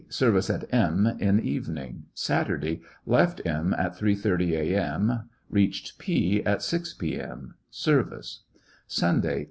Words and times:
Service 0.09 0.49
at 0.49 0.63
M 0.73 1.05
in 1.19 1.39
evening. 1.39 2.05
Saturday. 2.15 2.81
Left 3.05 3.39
M 3.45 3.71
at 3.77 3.95
3:30 3.95 4.51
a.m. 4.53 5.29
Beached 5.53 5.99
P 5.99 6.43
at 6.43 6.63
6 6.63 6.95
p.m. 6.95 7.53
Service. 7.69 8.41
Sunday. 8.87 9.39